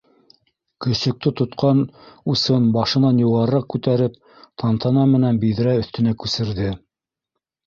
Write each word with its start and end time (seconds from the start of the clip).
Көсөктө 0.83 1.31
тотҡан 1.41 1.83
усын 2.33 2.65
башынан 2.77 3.19
юғарыраҡ 3.25 3.69
күтәреп 3.75 4.17
тантана 4.63 5.05
менән 5.13 5.39
биҙрә 5.45 5.77
өҫтөнә 5.85 6.17
күсерҙе. 6.27 6.73